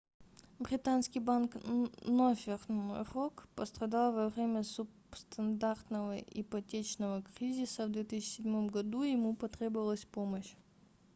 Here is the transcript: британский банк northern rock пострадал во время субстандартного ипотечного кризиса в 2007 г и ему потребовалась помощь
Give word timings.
британский 0.57 1.19
банк 1.19 1.53
northern 1.63 2.91
rock 3.13 3.45
пострадал 3.53 4.11
во 4.11 4.29
время 4.29 4.63
субстандартного 4.63 6.17
ипотечного 6.17 7.21
кризиса 7.37 7.85
в 7.85 7.91
2007 7.91 8.65
г 8.69 8.81
и 9.05 9.11
ему 9.11 9.35
потребовалась 9.35 10.05
помощь 10.05 10.55